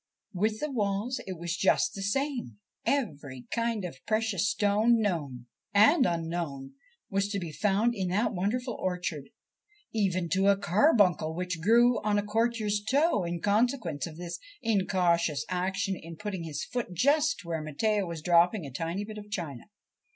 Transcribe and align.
With 0.33 0.59
the 0.59 0.71
walls 0.71 1.21
it 1.27 1.37
was 1.37 1.55
just 1.55 1.93
the 1.93 2.01
same. 2.01 2.57
Every 2.87 3.45
kind 3.51 3.85
of 3.85 4.03
precious 4.07 4.49
stone 4.49 4.99
known 4.99 5.45
and 5.75 6.07
unknown 6.07 6.73
was 7.11 7.27
to 7.27 7.39
be 7.39 7.51
found 7.51 7.93
in 7.93 8.07
that 8.07 8.33
wonderful 8.33 8.73
orchard, 8.73 9.29
even 9.93 10.27
to 10.29 10.47
a 10.47 10.57
carbuncle 10.57 11.35
which 11.35 11.61
grew 11.61 12.01
on 12.01 12.17
a 12.17 12.25
courtier's 12.25 12.81
toe 12.81 13.23
in 13.23 13.41
consequence 13.41 14.07
of 14.07 14.17
his 14.17 14.39
incautious 14.63 15.45
action 15.49 15.95
in 15.95 16.15
putting 16.17 16.45
his 16.45 16.63
foot 16.63 16.93
just 16.95 17.45
where 17.45 17.61
Matteo 17.61 18.07
was 18.07 18.23
dropping 18.23 18.65
a 18.65 18.71
tiny 18.71 19.05
bit 19.05 19.19
of 19.19 19.29
china. 19.29 19.65